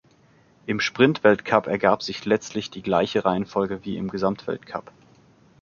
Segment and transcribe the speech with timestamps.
[0.65, 4.91] Im Sprintweltcup ergab sich letztlich die gleiche Reihenfolge wie im Gesamtweltcup.